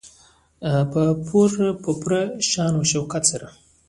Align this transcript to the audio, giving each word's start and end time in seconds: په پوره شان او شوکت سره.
په 0.91 1.01
پوره 1.93 2.21
شان 2.49 2.71
او 2.77 2.83
شوکت 2.91 3.23
سره. 3.31 3.47